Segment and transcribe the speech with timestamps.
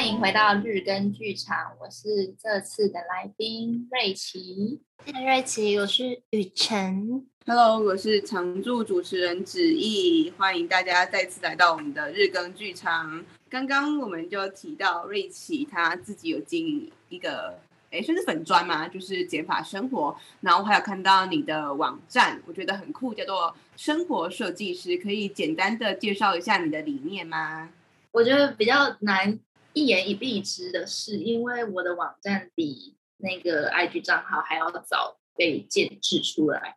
[0.00, 4.80] 欢迎回到日更剧场，我是这次的来宾瑞琪。
[5.04, 7.26] 嗨，瑞琪，我是雨辰。
[7.44, 13.22] Hello，我是常驻主持人子毅，欢迎大家再次来到我们的日更剧场。
[13.50, 17.58] 刚刚我们就提到瑞奇他自己有经营一个。
[17.90, 18.88] 哎，算是粉砖嘛？
[18.88, 24.96] 就是减法生活，然后还有看到你的网站，我觉得很酷，叫做生活设计师。
[24.96, 27.68] 可以简单的介绍一下你的理念吗？
[28.12, 29.38] 我觉得比较难
[29.80, 36.76] 一言以蔽之的是，因为我的网站比那个 IG 账号还要早被建制出来，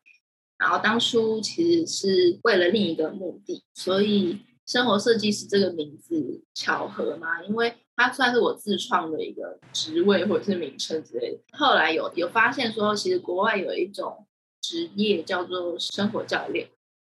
[0.57, 7.43] 然后当初其实是为了另一个目的，所以生活设计师这个名字巧合吗？
[7.43, 11.40] 因为它算是我自创的一个职位或者是名称之类的。
[11.57, 14.26] 后来有有发现说，其实国外有一种
[14.62, 16.70] 职业叫做生活教练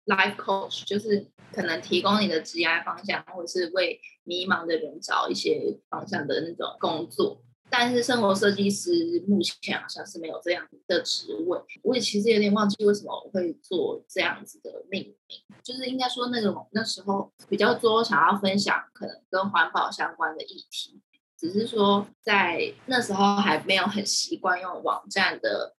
[0.08, 7.42] （life coach），就是可能提供你的职业方向，或者是为迷茫的人找一些方向的那种工作。
[7.70, 21.02] 但是生活设计师目前好像是没有这样的职位，我也其实有点忘记为什么我会做这样子的命名，就是应该说那个那时候比较多想要分享可能跟环保相关的议题，
[21.38, 25.76] 只是说在那时候还没有很习惯用网站的，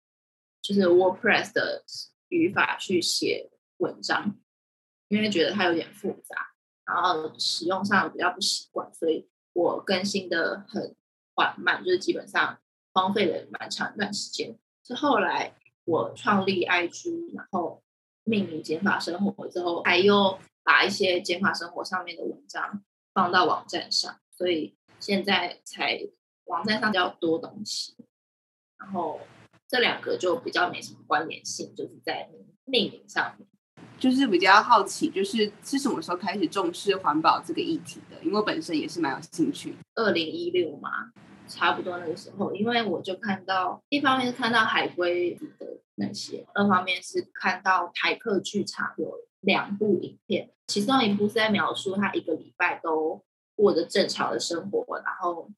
[0.60, 1.82] 就是 WordPress 的
[2.28, 3.48] 语法去写
[3.78, 4.36] 文章，
[5.08, 6.52] 因为觉得它有点复杂，
[6.84, 10.94] 然后使用上比较不习惯，所以我更新的很。
[11.40, 12.58] 缓慢，就是基本上
[12.92, 14.58] 荒废了蛮长一段时间。
[14.82, 15.54] 是后来
[15.84, 17.80] 我创立 IG，然后
[18.24, 22.82] 命名减法生活之后，还又把一些减法生活上面的文章
[23.14, 26.08] 放到网站上，所以现在才
[26.46, 27.94] 网站上比较多东西。
[28.76, 29.20] 然后
[29.68, 32.28] 这两个就比较没什么关联性，就是在
[32.64, 33.48] 命名上面。
[33.98, 38.16] 就是比较好奇，就是是什么时候开始重视环保这个议题的？
[38.22, 39.74] 因为我本身也是蛮有兴趣。
[39.94, 41.12] 二零一六嘛。
[41.50, 49.10] 差不多那个时候，因为我就看到，一方面是看到海龟的那些，二方面是看到台客剧场有
[49.40, 53.24] 两部影片，其中一部是在描述他一个礼拜都
[53.56, 55.50] 过着正常的生活，然后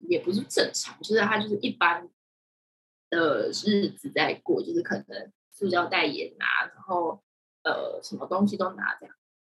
[0.00, 2.08] 也不是正常，就是他就是一般
[3.08, 7.22] 的日子在过，就是可能塑胶代言啊，然后
[7.66, 9.14] 呃什么东西都拿这样。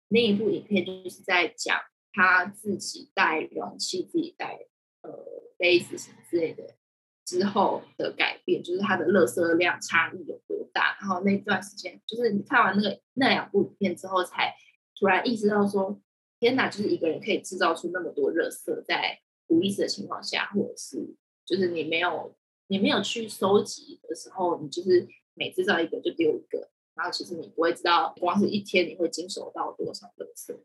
[0.09, 1.79] 另一部影片就是在讲
[2.15, 4.67] 他自己带容器，自己带
[5.03, 5.37] 呃。
[5.59, 6.77] 杯子什么之类的
[7.25, 10.99] 之后的改变，就是它的垃圾量差异有多大。
[11.01, 14.55] 然后那段时间，就是你看完那个那两部影片之后，才
[14.95, 15.99] 突然意识到说，
[16.39, 21.17] 天哪，就是一个人可以制造出那么多垃圾，在无意识的情况下，或者是
[21.47, 30.59] 就是你没有你没有去收集的时候，你就是每制造一个就丢一个，然后其实你不会知道，光是一天你会经手到多少垃圾。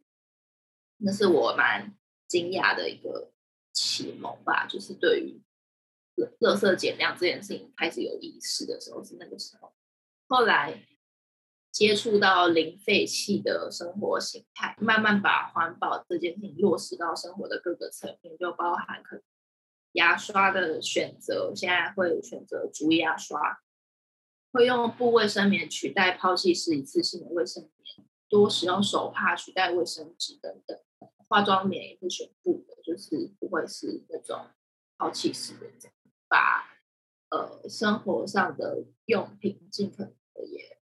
[0.97, 1.95] 那是我蛮
[2.27, 3.31] 惊讶的一个。
[3.73, 5.41] 启蒙吧，就是对于
[6.41, 9.73] 垃圾减量这件事情开始有意识的时候是那个时候。
[10.27, 10.85] 后来
[11.71, 19.21] 接触到零废弃的生活形态，慢慢把环保这件事情落实到生活的各个层面，就包含可
[19.93, 23.63] 牙刷的选择，现在会选择竹牙刷，
[24.51, 30.77] 会用布卫生棉取代抛弃式一次性的卫生棉，多使用手帕取代卫生纸等等。
[31.27, 34.47] 化妆棉也是选布的，就是不会是那种
[34.97, 35.93] 抛弃式的，这样
[36.27, 36.77] 把
[37.29, 40.77] 呃生活上的用品尽可能的也，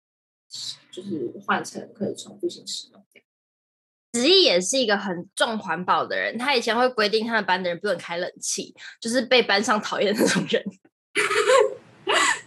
[0.92, 3.06] 就是换成可以重复性使用。
[4.14, 10.66] 子毅也是一个很重环保的人，他以前会规定他的班的人不能开冷气，就是被班上讨厌的那种人。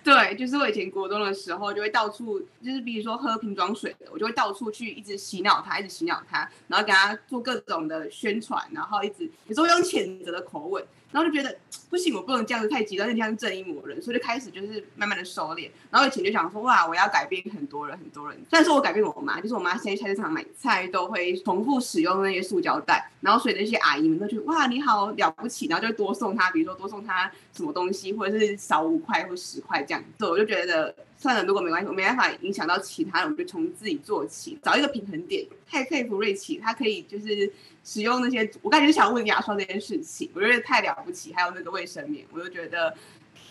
[0.04, 10.84] 对，就是我以前国中的时候，就会到处，就是比如说喝瓶装水的，我就会到处去一直洗脑他，一直洗脑他，然后给他做各种的宣传，然后一直有时候用谴责的口吻。
[11.12, 11.56] 然后就觉得
[11.88, 15.70] 不行，我不能这样子太极端，这样正义魔人，所以就开始就是慢慢的收敛。
[15.90, 18.36] 然后以前就想说，哇，我要改变很多人，很多人。
[18.48, 30.02] 虽然说我改变我妈，就是我妈现在菜市场买菜都会重复使用那些塑胶袋，然后所以那些阿姨们都觉得哇，你好了不起，然后就多送她，比如说多送她什么东西，或者是少五块或十块这样。
[30.18, 35.46] 对，我就觉得算了，如果没关系，我没办法影响到其他人，我就从自己做起，找一个平衡点。
[35.66, 37.52] 太佩服瑞琪，他可以就是。
[37.84, 41.32] 使用那些，我感觉想问牙刷这件事情，我觉得太了不起。
[41.32, 42.96] 还有那个卫生棉，我就觉得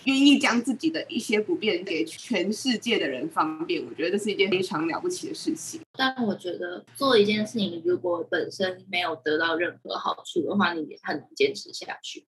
[0.05, 5.81] 愿意将自己的一些不便给全世界的人方便，我觉得这是一件非常了不起的事情。
[5.97, 12.25] 但我觉得做一件事情，如果本身没有得到任何好处的话，你也很难坚持下去。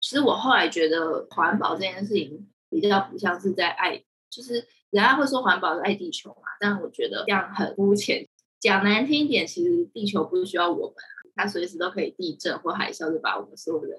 [0.00, 4.00] 其实我后来觉得环保这件事情比较不像是在爱，
[4.30, 8.28] 就是人家会说环保是爱地球嘛，但我觉得这样很肤浅。
[8.58, 10.96] 讲难听一点，其实地球不需要我们。
[11.34, 13.98] 它随时都可以地震或海啸，就把我们所有人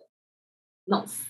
[0.85, 1.25] 弄死。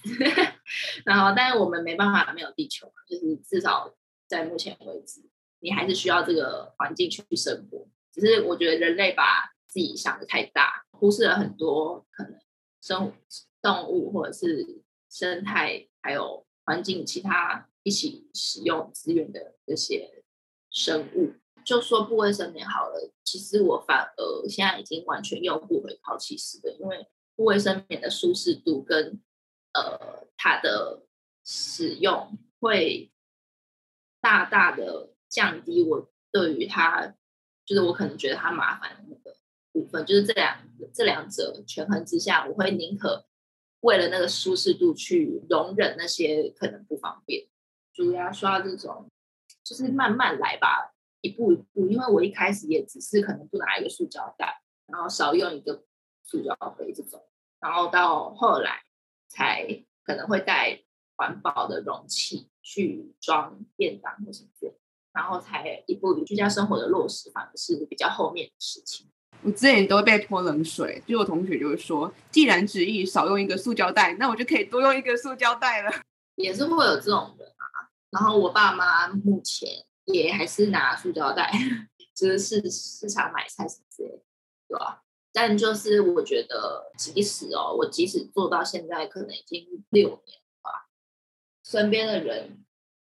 [1.05, 3.93] 然后，但是我们没办法没有地球，就是至少
[4.27, 5.21] 在目前为止，
[5.59, 7.87] 你还是需要这个环境去生活。
[8.11, 12.33] 只是我觉得人类把自己想的太大，忽视了很多可能
[12.81, 13.13] 生物、
[13.61, 20.23] 动物或者是生态，还有环境其他一起使用资源的这些
[20.69, 21.33] 生物。
[21.63, 29.21] 就说不卫生棉好了，其实我反而现在已经完全用不回抛弃式的，因为不卫生棉的舒适度跟
[29.73, 31.05] 呃它的
[31.45, 33.11] 使用会
[34.19, 37.15] 大大的降低我对于它，
[37.63, 39.37] 就是我可能觉得它麻烦的那个
[39.71, 43.27] 部分，就是这两这两者权衡之下，我会宁可
[43.81, 47.47] 为了那个舒适度去容忍那些可能不方便，
[48.01, 49.07] 猪牙刷这种，
[49.63, 50.91] 就是慢慢来吧。
[51.21, 55.83] 一步一步，因为我一开始也只是可能不拿一个塑胶袋，然后少用一个
[56.23, 57.23] 塑胶杯这种，
[57.59, 58.81] 然后到后来
[59.27, 60.81] 才可能会带
[61.15, 64.73] 环保的容器去装便当或什么的，
[65.13, 69.05] 然后才一步一步居家生活的落实，反而是比较后面的事情。
[69.43, 75.91] 我之前都会被泼冷水，就我同学就会说，既然执意少用一个塑胶袋，那我就可以多用一个塑胶袋了。
[76.35, 77.50] 也是会有这种人啊，
[78.11, 79.85] 然后我爸妈目前。
[80.05, 81.49] 也还是拿塑胶袋，
[82.15, 84.09] 就是市市场买菜什么之类，
[84.67, 90.89] 对吧、但就是我觉得，即使哦，我即使做到现在，可能已经六年了吧，
[91.63, 92.65] 身边的人，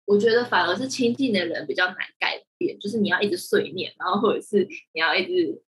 [0.07, 5.63] 我觉得反而是亲近的人比较难改变，就是你要一直碎念，然后或者是你要一直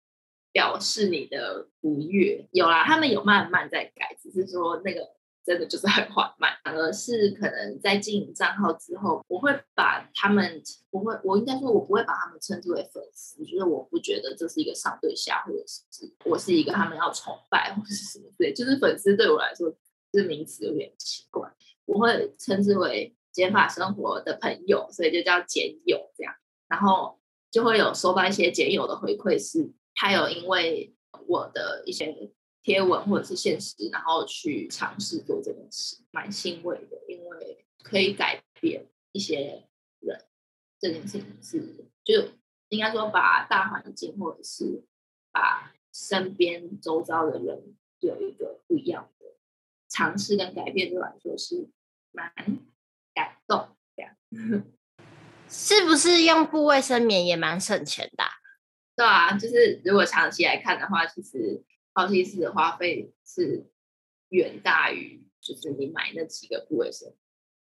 [0.52, 2.48] 表示你的不悦。
[2.52, 5.18] 有啦，他们有慢慢在改，只是说那个。
[5.48, 15.82] 真的就是很缓慢，反而是可能在经营账号之后，我会把他们我会，我应该说，我不会把他们称之为粉丝，就是我不觉得这是一个上对下，或者是
[16.26, 19.74] 我是一个他们要崇拜或者是什么对，就是粉丝对我来说
[20.12, 21.50] 这名词有点奇怪，
[21.86, 26.34] 我会称之为减法生活的朋友，所以就叫减友这样，
[26.68, 27.18] 然后
[27.50, 30.94] 就会有收到一些减友的回馈，是他有因为
[31.26, 32.32] 我的一些。
[32.69, 39.65] 贴文或者是现实，然后去尝试做这件事，蛮欣慰的，因为可以改变一些
[40.00, 40.23] 人。
[40.79, 42.35] 这件事情是，就
[42.69, 44.85] 应该说把大环境或者是
[45.32, 49.26] 把身边周遭的人有一个不一样的
[49.88, 51.70] 尝试跟改变，对我来说是
[52.12, 52.31] 蛮
[53.15, 54.15] 感动这样。
[55.49, 58.31] 是不是用布卫生棉也蛮省钱的啊？
[58.94, 61.65] 对啊，就是如果长期来看的话，其实。
[61.98, 63.66] 抛弃式的花费是
[64.28, 67.12] 远大于，就是你买那几个部位生，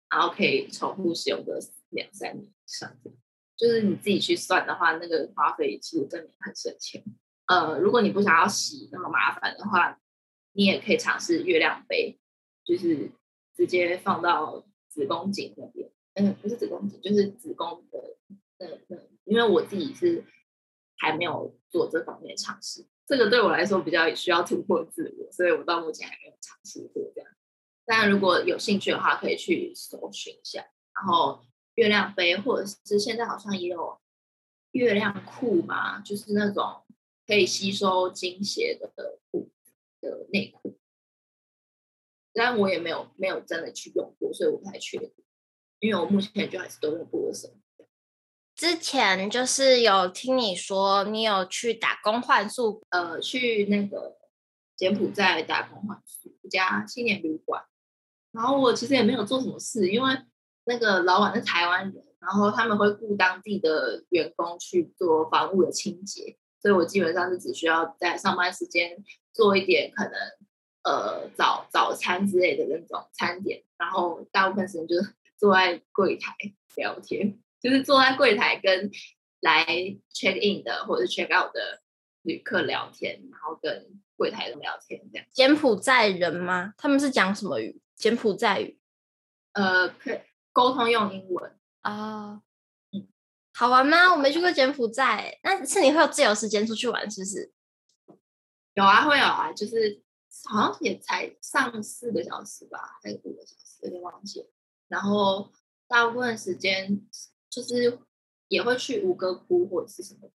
[0.10, 1.60] 然后可以重复使用个
[1.90, 2.98] 两三年以上。
[3.56, 7.04] 就是你自己去算的话，那个花费其实真的很省钱。
[7.46, 10.02] 呃，如果你不想要洗那么麻烦的话，
[10.54, 12.20] 你也可以尝试月亮杯，
[12.66, 13.12] 就是
[13.56, 15.92] 直接放到子宫颈那边。
[16.16, 18.18] 嗯，不是子宫颈，就是子宫的
[18.58, 20.26] 那那，因为我自己是
[20.98, 22.88] 还没有做这方面尝试。
[23.16, 27.30] 这个对我来说比较需要突破自我，所以我到目前还没有尝试过这样。
[27.86, 30.62] 但如果有兴趣的话，可以去搜寻一下。
[30.96, 31.46] 然后
[31.76, 34.00] 月亮杯，或者是现在好像也有
[34.72, 36.84] 月亮裤嘛，就是那种
[37.28, 39.52] 可以吸收经血的裤
[40.02, 40.80] 的内裤。
[42.34, 45.14] 但我也没有没有真的去用过，所以我不太确定。
[45.78, 47.52] 因为我目前就还是都用布卫生。
[48.64, 54.16] 之前就是有听你说，你有去打工换宿，呃，去那个
[54.78, 57.62] 柬埔寨打工换宿，一家青年旅馆。
[58.32, 60.18] 然后我其实也没有做什么事，因为
[60.64, 69.04] 那个老板是台湾人，然后他们会雇当地的员工去做房屋的清洁，所以我基本上是只需要在上班时间
[69.34, 70.14] 做一点可能
[70.84, 76.34] 呃早早餐之类的那种餐点，然后大部分时间就是坐在柜台
[76.78, 77.38] 聊天。
[77.64, 78.92] 就是坐在柜台跟
[79.40, 79.66] 来
[80.14, 81.82] check in 的或者是 check out 的
[82.24, 85.26] 旅客聊天，然后跟柜台的聊天这样。
[85.32, 86.74] 柬埔寨人吗？
[86.78, 87.82] 他们是讲什么语？
[87.96, 88.78] 柬埔寨语？
[89.54, 89.96] 呃，
[90.52, 92.42] 沟通用英文啊。
[92.92, 93.08] 嗯，
[93.54, 94.12] 好玩吗？
[94.12, 97.54] 我没去过柬埔寨，那是你会有自由时间出去玩，是不是？
[98.74, 100.02] 有啊，会有啊，就是
[100.50, 104.48] 好像也才上四个小时吧，还是五个小时，有点忘记了。
[104.90, 105.50] 然后
[105.88, 107.06] 大部分时间。
[107.54, 108.00] 就是
[108.48, 110.32] 也会去吴哥窟或者是什么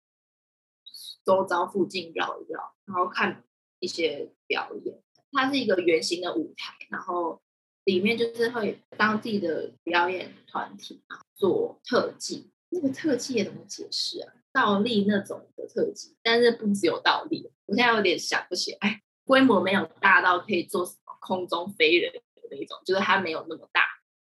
[1.26, 3.44] 周遭附近绕一绕，然后看
[3.80, 5.02] 一些表演。
[5.32, 7.42] 它是一个圆形的舞台，然后
[7.86, 11.04] 里面就是会当地的表演团体
[11.36, 12.52] 做特技。
[12.70, 14.34] 那个特技也怎么解释啊？
[14.52, 17.50] 倒立那种的特技，但是不只有倒立。
[17.66, 22.22] 我现在有点想不起来，规模没有大到可以做什么空中飞人的
[22.52, 23.82] 那种，就是它没有那么大，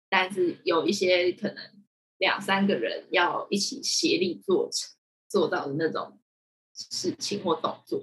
[0.08, 1.56] 但是有一些可能
[2.18, 4.90] 两三个人要一起协力做成
[5.28, 6.20] 做到的那种
[6.74, 8.02] 事情或动作。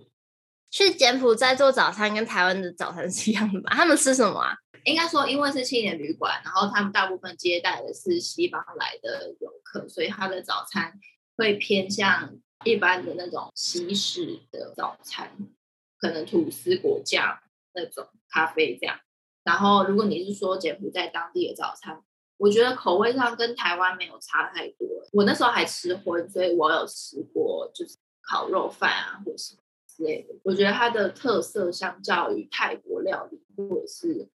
[0.70, 3.72] 去柬埔寨做早餐跟台湾的早餐是一样的吧？
[3.75, 4.55] 他们吃什么啊？
[4.86, 11.00] 应该说，因为是青年旅馆，然后他们大部分接待的是西方来的游客，所以他的早餐
[11.38, 15.38] 会偏向一般的那种西式的早餐，
[15.98, 17.39] 可能吐司、果酱
[17.74, 19.00] 那种咖啡这样。
[19.43, 22.01] 然后，如果你是说柬埔寨当地的早餐，
[22.38, 24.88] 我觉得口味上跟台湾没有差太多。
[25.13, 30.34] 我那时候还吃荤，所以我有吃过就是烤肉饭啊，或什么之类的。
[30.44, 34.28] 我觉得它的特色相较于泰国料理或者是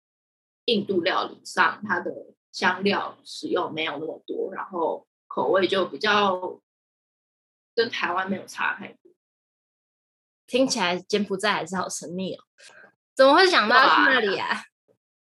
[0.65, 2.11] 印度料理上，它的
[2.51, 6.61] 香料使用没有那么多，然后口味就比较
[7.75, 9.11] 跟台湾没有差太多。
[10.45, 12.43] 听起来柬埔寨还是好神秘哦，
[13.15, 14.63] 怎么会想到去那里啊？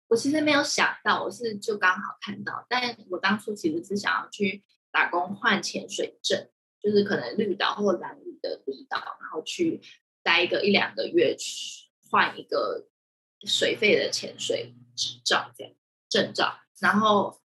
[0.08, 6.50] 我其实没有想到，我是就刚好看到，但我当初其实是想要去打工换潜水证，
[6.82, 9.82] 就是可能绿岛或兰屿的离岛，然后去
[10.24, 12.88] 待一个一两个月，去换一个
[13.46, 14.76] 水费的潜水。
[14.98, 15.74] 执照这样
[16.08, 17.42] 证照，然后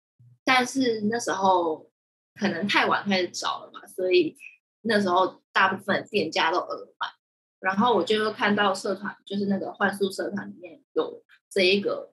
[0.44, 1.90] 但是那时候
[2.34, 4.36] 可能太晚开始找了嘛，所以
[4.82, 7.10] 那时候大部分店家都额满，
[7.58, 12.12] 然后我就看到社团，就是那个换宿社团里面有这一个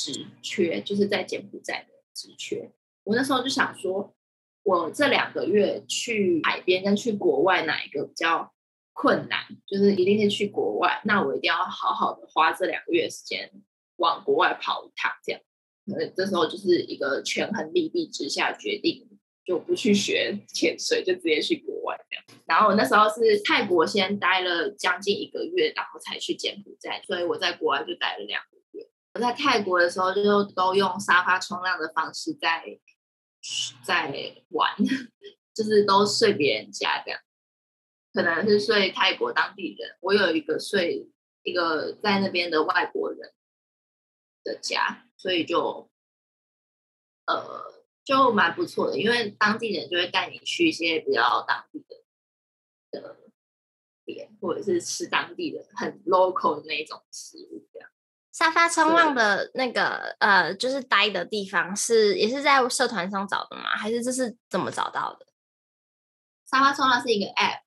[0.00, 2.70] 职缺，就是在柬埔寨的职缺。
[3.04, 4.14] 我那时候就想说，
[4.62, 8.54] 我这两个月去海边跟去国外哪一个比较
[8.94, 9.40] 困难？
[9.66, 13.50] 就是一定是去国外，那我一定要好好的花这两个月时间。
[13.96, 15.40] 往国外跑一趟，这样，
[15.86, 19.06] 所以这时候就是一个权衡利弊之下决定，
[19.44, 22.24] 就不去学潜水，就直接去国外这样。
[22.46, 28.59] 然后我那时候是泰国先待了将近一个月，然后才去柬埔寨，所以我在国外就待了两个月。
[29.14, 32.78] 我在泰国的时候就都用沙发冲浪的方式在
[33.84, 34.74] 在玩，
[35.54, 37.20] 就是都睡别人家这样，
[38.12, 41.08] 可能是睡泰国当地人，我有一个睡
[41.42, 43.32] 一个在那边的外国人。
[44.42, 45.90] 的家，所以就
[47.26, 51.84] 呃就蛮不错的，因为当地人就会带你去一些比较当地
[52.90, 53.16] 的的
[54.06, 57.49] 点，或者是吃当地的很 local 的那种食物。
[58.40, 63.76] 沙发冲浪的那个呃，就是待的地方是也是在社团上找的吗？
[63.76, 65.26] 还是这是怎么找到的？
[66.50, 67.60] 沙发冲浪是一个 app，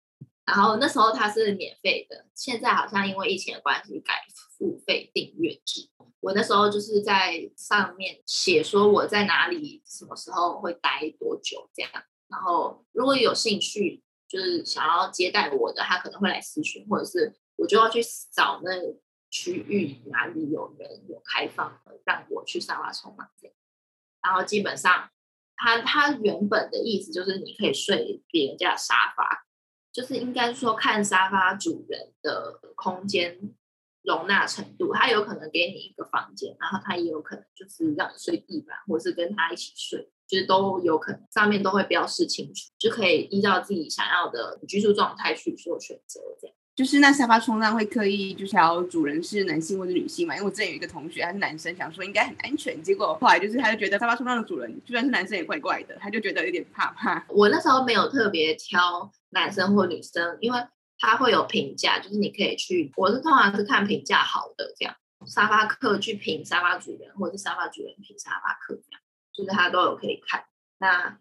[0.45, 4.25] 然后那时候它是免费的，现在好像因为疫情的关系改
[4.57, 5.91] 付费订阅制。
[6.21, 11.91] 我那时候就是在上面写说我在哪里，什么时候会待多久这样。
[12.29, 18.01] 然后如果有兴趣，就是想要接待我的，他可能会来咨询，或者是我就要去
[18.33, 18.71] 找那
[19.33, 23.55] 区域哪里有人有开放的，让我去沙发冲浪这样。
[24.21, 25.09] 然后基本上，
[25.55, 29.47] 他他原本的意思就是你可以睡别人家的沙发，
[29.91, 33.55] 就是应该说看沙发主人的空间。
[34.05, 46.19] 容纳程度，他有可能给你一个房间，然后他也有可能就是让你睡地板，或是跟他一起睡，就是都有可能，上面都会标示清楚，就可以依照自己想要的居住状态去做选择。
[46.37, 50.35] 这样，就是那沙发冲浪会刻意就是要主人是男性或者女性嘛？
[50.35, 57.25] 因为我之前有一个同学他是男生，想说应该很安全，结果后来就是他就觉得沙发冲浪的主人就算是男生也怪怪的，他就觉得有点怕怕。
[57.29, 60.59] 我那时候没有特别挑男生或女生，因为。
[60.99, 69.01] 它会有评价，就是你可以去，我是通常是看评价好的这样，沙发客去评沙发主人，或者是沙发主人评沙发客这样，
[69.33, 70.45] 就是他都有可以看。
[70.77, 71.17] 那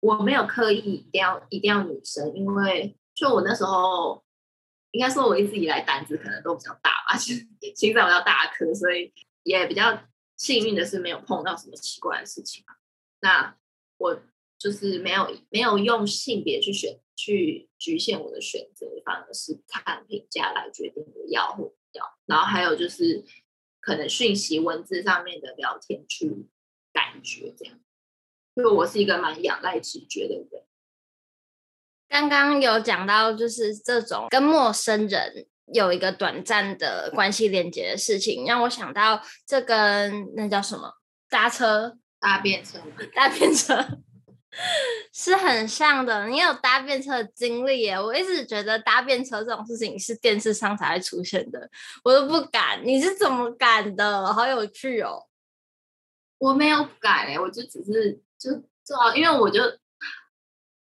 [0.00, 4.24] 我没有刻意一定要一定要女生，因为就我那时候，
[4.92, 7.48] 应该说我一直以来胆子可能都比较大吧，心
[7.94, 10.02] 脏比较大颗，所以也比较
[10.36, 12.64] 幸运的是没有碰到什么奇怪的事情。
[13.20, 13.56] 那
[13.98, 14.22] 我
[14.58, 17.00] 就是没有没有用性别去选。
[17.16, 22.02] 去局限我的选择，反而是看评价来决定我要或不要。
[22.24, 23.22] 然后还有就是
[23.78, 26.46] 可能讯息文字上面的聊天去
[26.94, 27.78] 感觉这样，
[28.54, 30.64] 因为我是一个蛮仰赖直觉的人。
[32.10, 40.92] 刚刚有讲到就是这种跟陌生人有一个短暂的关系连接的事情，让我想到这跟那叫什么
[41.30, 42.78] 搭车搭便车
[43.14, 43.86] 搭便车。
[45.12, 47.98] 是很像的，你有搭便车的经历耶。
[47.98, 51.70] 我一直觉得搭便车这种事情是电视上才会出现的，
[52.02, 52.84] 我都不敢。
[52.84, 54.34] 你是怎么敢的？
[54.34, 55.28] 好有趣哦！
[56.38, 58.50] 我没有敢哎，我就只是就
[58.84, 59.60] 做好，因为我就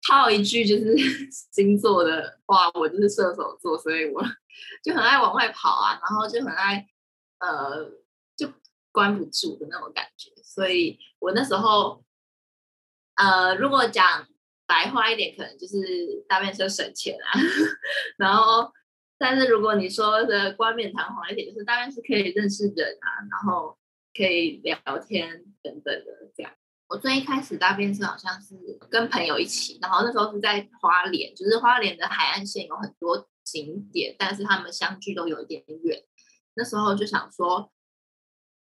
[0.07, 0.95] 套一句就是
[1.51, 4.21] 星座的话，我就是射手座，所以我
[4.83, 6.85] 就很爱往外跑啊，然后就很爱
[7.39, 7.89] 呃，
[8.35, 8.51] 就
[8.91, 10.29] 关不住的那种感觉。
[10.43, 12.03] 所以我那时候，
[13.15, 14.27] 呃，如果讲
[14.65, 15.77] 白话一点，可能就是
[16.27, 17.39] 搭便车省钱啊。
[18.17, 18.71] 然后，
[19.17, 23.77] 但是如果你说的冠冕堂皇一点，就是大概是可以认识人啊，然后
[24.13, 26.51] 可以聊天等等的这样。
[26.87, 28.55] 我最一开始搭便车好像是
[28.89, 36.03] 跟朋友一起，然后那时候是在花莲，就是花莲的海岸线有很多景点，但是他们相距都有一点远。
[36.53, 37.71] 那时候就想说，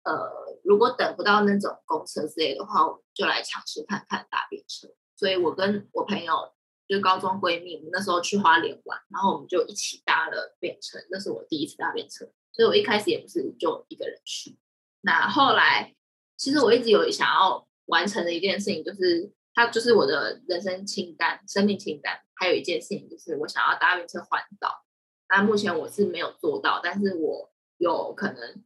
[0.03, 0.27] 呃，
[0.63, 4.87] 如果等不到那种公车之类的话，我就来尝试看看搭便车。
[5.15, 6.51] 所以我跟我朋友，
[6.87, 10.97] 就高中闺蜜，我们那时候去花莲玩，然后我们就一起搭了便车。
[11.11, 14.57] 那是我第一次搭便车，所以我一开始也不是就一个人去。
[15.01, 15.93] 那后来，
[16.37, 17.64] 其实我一直有想要。
[17.85, 22.19] 完成的一件事情就是，它就是我的人生清单、生命清单。
[22.37, 24.83] 还有一件事情就是，我想要搭便车环岛。
[25.29, 28.63] 那目前我是没有做到，但是我有可能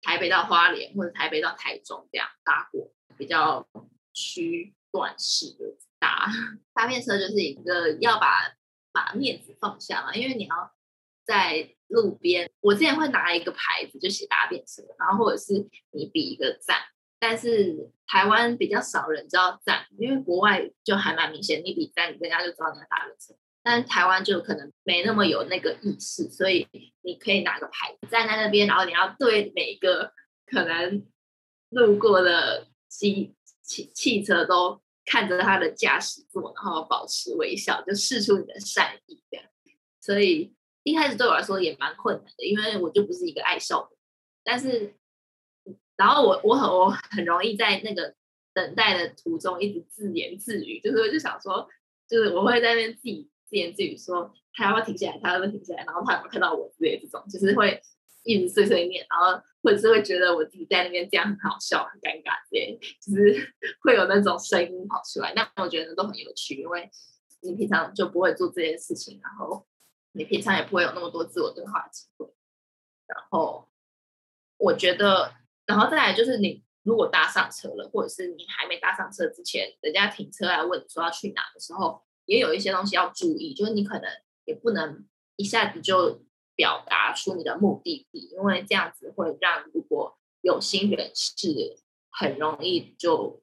[0.00, 3.66] 台北到花莲或者台北到台中这样搭过，比较
[4.12, 6.28] 区段式的搭
[6.72, 8.54] 搭便车，就是一个要把
[8.92, 10.72] 把面子放下嘛，因为你要
[11.26, 12.48] 在路边。
[12.60, 15.54] 我之前会拿一个牌子就写搭便车，然后或者是
[15.90, 16.78] 你比一个赞。
[17.22, 23.32] 但是台湾比较少人知道站，因为国外就还蛮明显，你比站，人家就知道你要搭的车。
[23.62, 26.66] 但是台湾就可能没那么有那个意识，所以
[27.02, 30.12] 你可以拿个牌站在那边，然后你要对每一个
[30.46, 31.06] 可能
[31.68, 39.46] 路过的汽汽汽车都看着他的驾驶座，然后保持微笑，就试出你的善意这样。
[40.00, 40.52] 所以
[40.82, 43.98] 一开始对我来说也蛮困难的，因为我就不是一个爱笑的人，
[44.42, 44.96] 但是。
[46.02, 48.12] 然后我我很我很容易在那个
[48.52, 51.68] 等待的途中一直自言自语，就是就想说，
[52.08, 57.80] 就是我会在那边自己自言自语说，他要不要停下来，他要不要停下来，然后他有没有看到我之类这种，就是会
[58.24, 65.32] 一直碎碎念，然后或者是会觉得我自己在那边这样很好笑、很尴尬之类，就是 会有那种声音跑出来。
[65.36, 66.90] 那我觉得都很有趣，因为
[67.42, 69.64] 你平常就不会做这件事情，然后
[70.14, 72.26] 你平常也不会有那么多自我对话的机会。
[73.06, 73.68] 然后
[74.56, 75.40] 我觉得。
[75.66, 84.10] 然后再来就是，你如果搭上车了，或者是你还没搭上车之前，人家停车来问你说要去哪的时候，也有一些东西要注意，就是你可能
[84.44, 86.24] 也不能一下子就
[86.56, 91.78] 表达出你的目的地，因为这样子会让如果有心人士
[92.10, 93.40] 很容易就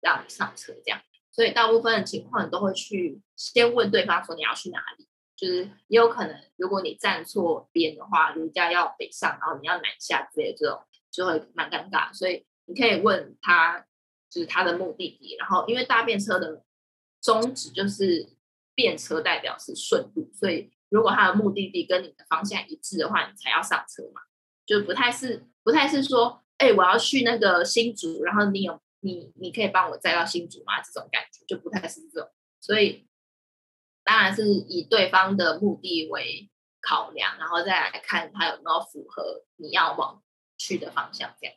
[0.00, 1.00] 让你上车这样。
[1.30, 10.82] 所以大部分的情况，你都会去先问对方说你要去哪里，就是也有可能如果你站错边的话，人家要北上，然后你要南下之类这种。
[11.12, 13.86] 就会蛮尴尬，所以你可以问他，
[14.30, 15.36] 就是他的目的地。
[15.38, 16.64] 然后，因为搭便车的
[17.20, 18.34] 宗旨就是
[18.74, 24.22] 便车代表是顺路，所以如果他的目的地跟你的方向一致的话，你才要上车嘛。
[24.64, 30.80] 就不太是不太是说，哎，我要去那个新竹，然后你有你你可以帮我载到新竹吗？
[30.80, 32.30] 这种感觉就不太是这种。
[32.60, 33.06] 所以
[34.04, 36.48] 当然是以对方的目的为
[36.80, 40.22] 考量，然后再来看他有没有符合你要往
[40.62, 41.56] 去的方向这样，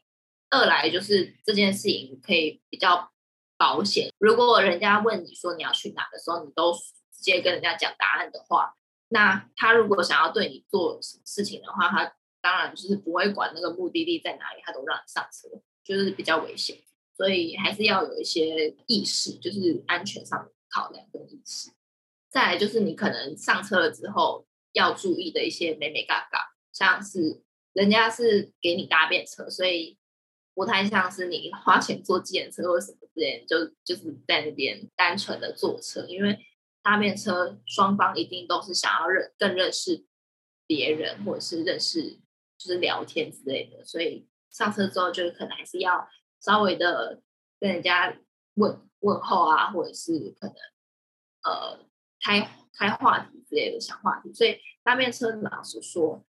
[0.50, 3.12] 二来就是这件事情可以比较
[3.56, 4.10] 保险。
[4.18, 8.74] 如果人家问你说你要去哪的时候，你都直接跟人家讲答案的话，
[9.10, 16.76] 那他如果想要对你做事情的话，他当然就是不会管那个目的地在哪里，他都让你上车，就是比较危险。
[17.15, 21.70] 所以还是要有一些意识，就是安全上的考量跟意识。
[22.32, 27.44] 再来就是你可能上车了之后要注意的一些美美嘎嘎，像是。
[27.75, 29.97] 人家是给你搭便车，所以
[30.53, 36.05] 不太像是你 花钱坐计程车或什么之类，就就是在那边单纯的坐车。
[36.07, 36.39] 因为
[36.81, 40.05] 搭便车双方一定都是想要认更认识
[40.65, 42.11] 别人，或者是认识
[42.57, 46.07] 就是聊天之类的，所以上车之后就可能还是要
[46.39, 47.21] 稍微的
[47.59, 48.17] 跟人家
[48.53, 50.55] 问问候啊，或者是可能
[51.43, 51.85] 呃
[52.21, 54.33] 开开话题之类的小话题。
[54.33, 56.25] 所以搭便车老实说。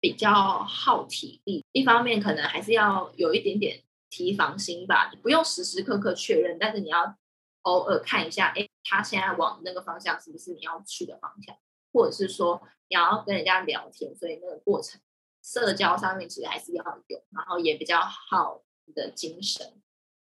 [0.00, 0.32] 比较
[0.64, 7.16] 耗体力，一方面可能还是要有一点点提防心吧，不用时时刻刻确认，但是你要
[7.62, 11.56] 偶尔看一下，哎，他现在往那个方向是不是你要去的方向，
[11.92, 15.00] 或者是说你要跟人家聊天，所以那个过程
[15.42, 19.80] 社交上面其实还是要有，然后也比较耗你的精神，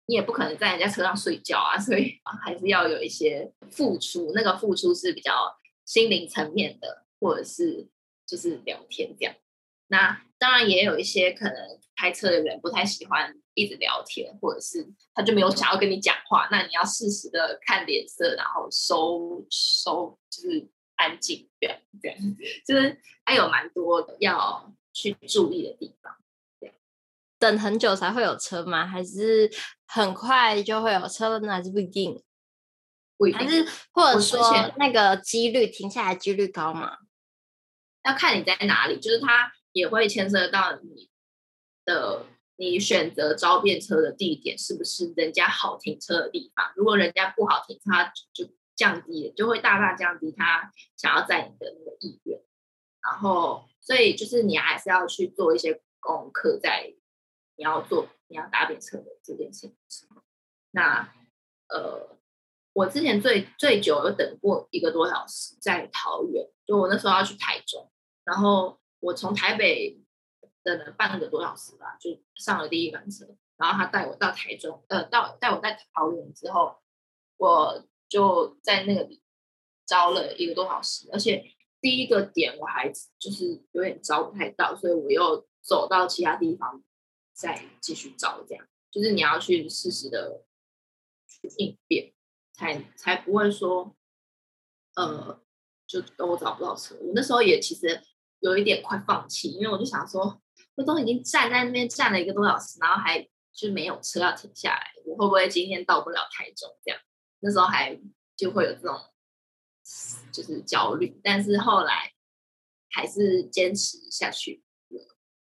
[0.07, 7.89] 你也不可能在人家车上睡觉啊，所以还是要有一些付出，那个付出是比较心灵层面的，或者是
[8.27, 9.35] 就是聊天这样。
[9.91, 11.55] 那当然也有一些可能
[11.97, 16.49] 开车的人不太喜欢一直聊天，或者是他就没有想要跟你讲话。
[16.51, 22.19] 那你要适时的看脸色，然后收收，就是安静这样，这样
[22.65, 26.17] 就是还有蛮多要去注意的地方。
[26.61, 26.73] 对，
[27.39, 28.87] 等很久才会有车吗？
[28.87, 29.51] 还是
[29.87, 31.53] 很快就会有车呢？
[31.53, 32.23] 还是不一定？
[33.19, 33.41] 不一定。
[33.41, 34.41] 还是或者说
[34.79, 36.97] 那个几率停下来几率高吗？
[38.05, 41.11] 要看你在哪里，就是它也会牵涉到你
[41.85, 46.73] 的你选择招便车的地点是不是人家好停车的地方。
[46.77, 52.41] 如果人家不好停车，就降低，就会大大降低他想要在你的那个意愿。
[53.03, 56.95] 然后，所以就是你还是要去做一些功课，在
[57.57, 60.23] 你要做你要搭便车的这件事情的时候。
[60.73, 61.13] 那
[61.69, 62.19] 呃，
[62.73, 67.91] 我之前最最久有等过一个多小时，在桃园，就我那时候要去台中，
[68.25, 70.01] 然后我从台北
[70.63, 76.79] 等了半个多小时吧，就上了第一班车，然后他带我到台中，呃，到带我在桃园之后，
[77.37, 79.23] 我就在那个里
[79.85, 81.53] 招了一个多小时，而且。
[81.83, 86.85] 第一个点我还就是有点招不太到，所以我又走到其他地方
[87.33, 90.45] 再继续招，这样就是你要去适时的
[91.27, 92.13] 去应变，
[92.53, 93.97] 才才不会说
[94.95, 95.43] 呃
[95.87, 96.97] 就都找不到车。
[97.01, 98.03] 我那时候也其实
[98.41, 100.43] 有一点快放弃，因为我就想说，
[100.75, 106.69] 我都已经站在那边站了一个多小时，然后还就没有车要停下来，我会不会今天到不了台中？
[106.85, 107.01] 这样
[107.39, 107.99] 那时候还
[108.37, 109.01] 就会有这种。
[110.31, 112.13] 就是焦虑，但是后来
[112.91, 114.63] 还是坚持下去，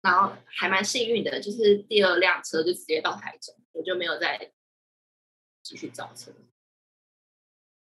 [0.00, 4.52] 然后还蛮幸运的，就是第二辆车就直接到台中，我就没有再
[5.60, 6.30] 继续找车，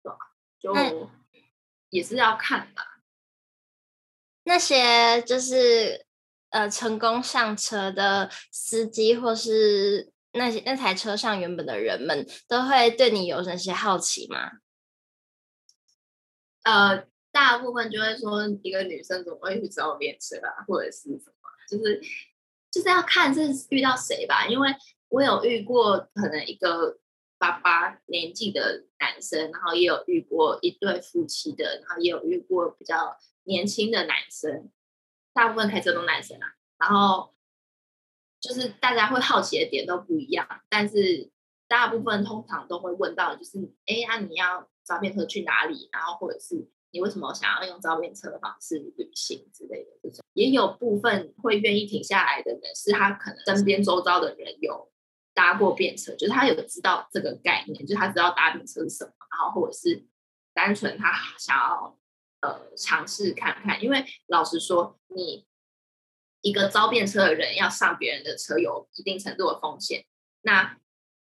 [0.02, 0.16] 对吧？
[0.61, 1.11] 就
[1.88, 2.95] 也是要看吧。
[4.48, 6.06] 那些就是
[6.50, 14.52] 呃成功上车的司机，或是那些那台车上原本的人们，都会对你有哪些好奇吗？
[16.62, 22.00] 呃，大部分就会说一个女生怎么会去招便车啊，或者是什么，就是
[22.70, 24.46] 就是要看是遇到谁吧。
[24.46, 24.68] 因为
[25.09, 26.98] 我有遇过可能一个
[27.37, 34.70] 爸爸年纪的男生，然后也有遇过一对夫妻的，然后也有遇过比较年轻的男生。
[35.32, 37.35] 大部分开车都男生啊，然后
[38.40, 41.30] 就是大家会好奇的点都不一样，但是
[41.66, 44.68] 大部分通常都会问到，就是哎呀，你要。
[44.87, 45.88] 招便车去哪里？
[45.90, 46.54] 然后或者是
[46.92, 54.92] 你为什么想要用招便车的方式旅行之类的这种，也有部分会愿意停下来的人，是他可能身边周遭的人有
[55.35, 60.06] 搭过便车，就是他有知道这个概念，就是他知道搭便车是什么，然后或者是
[60.54, 61.98] 单纯他想要
[62.46, 63.82] 呃尝试看看。
[63.82, 65.46] 因为老实说，你
[66.40, 70.04] 一个招便车的人要上别人的车，有一定程度的风险。
[70.42, 70.78] 那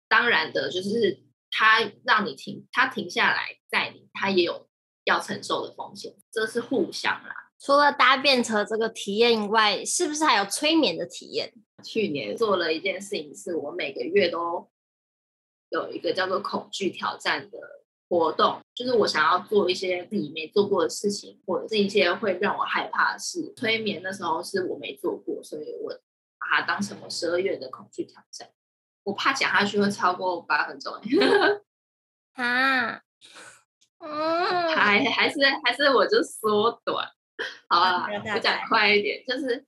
[0.08, 1.24] 当然的，就是。
[1.56, 4.68] 他让你停，他停下来载你，他也有
[5.04, 7.52] 要承受的风险，这是互相啦。
[7.60, 11.54] 除了搭便车这个体验以外，是不是还有催眠的体验？
[11.84, 14.68] 去年做了一件事情，是我每个月都
[15.70, 17.83] 有一个叫做恐惧挑战的
[18.14, 23.52] 活动，就是我想要做一些自己没做过的事情，或者是一些会让我害怕的事。
[23.58, 25.90] 催眠的时候是我没做过，所以我
[26.40, 28.50] 把它当成我十二月的恐惧挑战。
[29.04, 30.94] 我怕讲下去会超过八分钟，
[32.34, 33.02] 啊，
[33.98, 37.10] 嗯，还还是还是我就缩短，
[37.68, 39.66] 好啊，我讲快一点，就是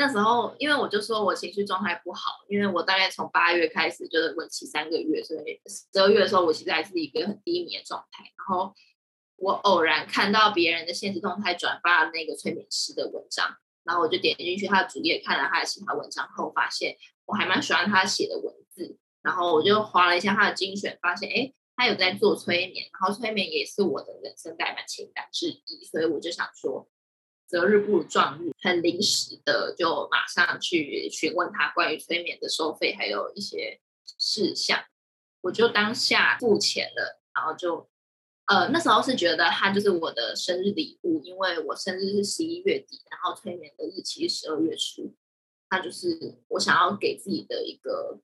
[0.00, 8.24] 那时候，因为我就说我情绪状态不好，因为我大概从八月开始就是稳期三个月，所以十二月的时候我其实还是一个很低迷的状态。
[8.24, 8.74] 然后
[9.36, 18.96] 我偶然看到别人的现实动态转发了那个催眠师的文章，然后我就点进去他的主页看了他的其他文章后，发现我还蛮喜欢他写的文字。
[19.20, 26.88] 然后我就划了一下他的精选，发现哎，他有在做催眠，然后催眠也是我的人生代办清单之一，所以我就想说，
[27.50, 33.80] 择日不如撞日，很临时的就马上去询问他关于催眠的收费，还有一些
[34.18, 34.84] 事项，
[35.40, 37.90] 我就当下付钱了，然后就
[38.46, 45.12] 呃那时候是觉得他就是我的生日礼物，因为我生日是十一月底，然后催眠的日期是十二月初，
[45.68, 48.20] 他就是我想要给自己的一个。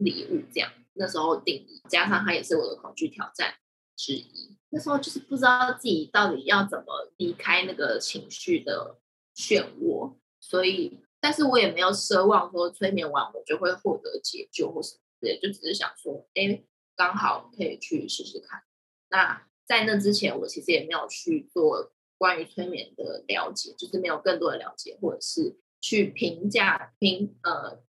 [0.00, 3.52] 礼物这样，那时候定义，加上他也是我的恐惧挑战
[3.98, 4.56] 之一。
[4.70, 8.98] 那时候就是不知道自己到底要怎么离开那个情绪的
[9.36, 16.62] 漩涡，所以，但是我也没有奢望说催眠完我就会获得解救或什么之类，就只是想说，哎，
[16.94, 18.62] 刚好可以去试试看。
[19.10, 27.82] 那在那之前，我其实也没有去做关于催眠的了解，就是没有更多的了解，或者是去评价评呃。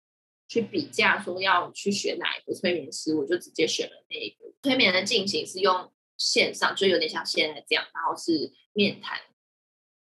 [0.52, 4.52] 去比价说要去选哪一个催眠师，我就直接选了那一个。
[4.63, 9.19] 催眠的进行是用线上，就有点像现在这样，然后是面谈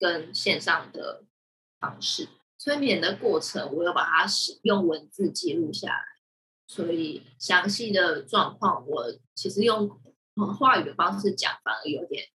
[0.01, 1.25] 跟线上的
[1.79, 6.05] 方式，催眠的过程，我有把它使用文字记录下来，
[6.67, 9.89] 所以详细的状况我其实用
[10.59, 12.29] 话语的方式讲反而有点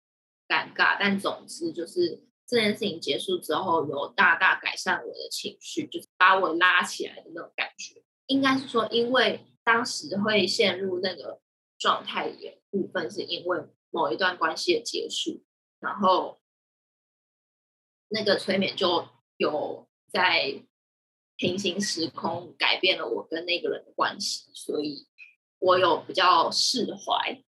[0.46, 0.96] 尴尬。
[1.00, 8.02] 但总之就是这件事情结束之后，有大大改善我的情绪，就是把我拉起来的那种感觉。
[8.26, 11.40] 应该是说，因为当时会陷入那个
[11.78, 15.44] 状态也部分，是因为某一段关系的结束，
[15.80, 16.40] 然后
[18.08, 20.62] 那个催眠就有在
[21.36, 25.06] 平行时空改变了我跟那个人的关系，所以
[25.58, 27.42] 我有比较释怀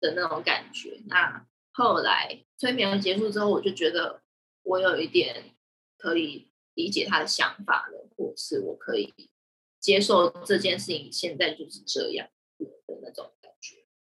[0.00, 1.02] 的那种感觉。
[1.06, 4.22] 那后来催眠结束之后，我就觉得
[4.62, 5.54] 我有一点
[5.98, 9.30] 可以理解他的想法了，或是我可以。
[9.78, 13.30] 接受这件事情，现在就是这样的那种。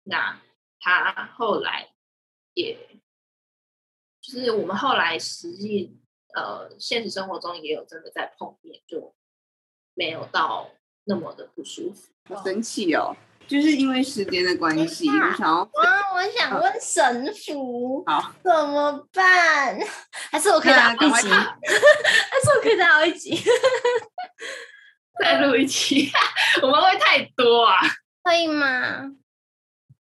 [0.05, 0.41] 那
[0.81, 1.89] 他后来
[2.55, 2.77] 也，
[4.21, 5.97] 就是我们后来实际
[6.35, 9.15] 呃现实生活中也有真的在碰面，就
[9.95, 10.71] 没有到
[11.05, 12.13] 那么的不舒服。
[12.35, 13.17] 好神奇哦！
[13.49, 19.79] 就是因为时间的关系，我想要哇，我想问神父，好怎么办？
[20.31, 21.29] 还是我可以再熬一集？
[21.29, 23.37] 还是我可以再熬一集？
[25.21, 26.11] 再录一期，
[26.63, 27.79] 我们会太多啊？
[28.23, 29.13] 可以吗？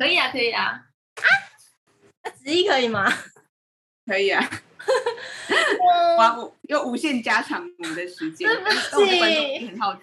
[0.01, 0.63] 可以啊，可以啊。
[0.65, 3.07] 啊，子怡可以吗？
[4.07, 4.43] 可以啊。
[6.17, 10.01] 哇，我又无限加长我们的时间，对不起，我的观众很好奇。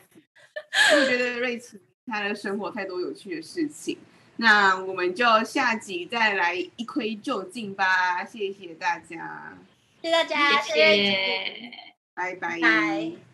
[0.93, 3.97] 我觉得瑞慈他的生活太多有趣的事情，
[4.35, 8.23] 那我们就下集再来一窥究竟吧。
[8.23, 9.57] 谢谢大家，
[10.03, 11.71] 谢谢大家，谢谢，谢谢，
[12.13, 12.59] 拜拜。
[12.61, 13.26] 拜。